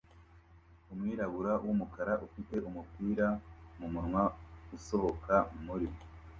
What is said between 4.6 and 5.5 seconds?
usohoka